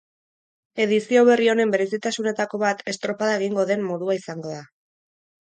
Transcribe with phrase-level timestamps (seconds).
[0.85, 4.65] Edizio berri honen berezitasunetako bat estropada egingo den modua izango da.